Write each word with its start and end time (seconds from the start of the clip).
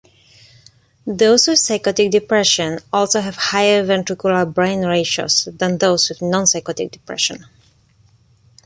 Those 1.05 1.45
with 1.47 1.59
psychotic 1.59 2.09
depression 2.09 2.79
also 2.91 3.21
have 3.21 3.35
higher 3.35 3.83
ventricular-brain 3.85 4.83
ratios 4.83 5.47
than 5.53 5.77
those 5.77 6.09
with 6.09 6.23
non-psychotic 6.23 6.89
depression. 6.89 7.45